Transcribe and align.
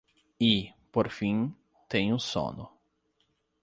E, 0.39 0.73
por 0.91 1.09
fim, 1.11 1.53
tenho 1.87 2.17
sono 2.17 2.67